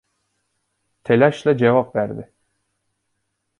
[1.03, 2.33] Telaşla cevap verdi.